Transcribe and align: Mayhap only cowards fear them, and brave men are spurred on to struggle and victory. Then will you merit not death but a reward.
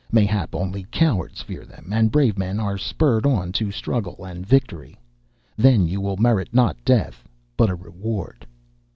Mayhap 0.11 0.55
only 0.55 0.87
cowards 0.89 1.43
fear 1.43 1.63
them, 1.63 1.89
and 1.91 2.09
brave 2.11 2.35
men 2.35 2.59
are 2.59 2.75
spurred 2.75 3.23
on 3.23 3.51
to 3.51 3.69
struggle 3.69 4.25
and 4.25 4.43
victory. 4.43 4.97
Then 5.57 5.81
will 6.01 6.15
you 6.15 6.15
merit 6.17 6.51
not 6.55 6.83
death 6.83 7.23
but 7.55 7.69
a 7.69 7.75
reward. 7.75 8.47